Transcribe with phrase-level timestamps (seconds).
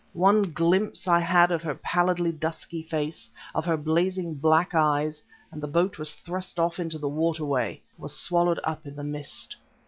[0.13, 5.61] One glimpse I had of her pallidly dusky face, of her blazing black eyes, and
[5.61, 7.81] the boat was thrust off into the waterway...
[7.99, 9.55] was swallowed up in the mist.